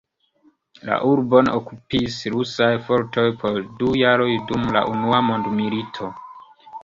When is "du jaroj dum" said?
3.81-4.67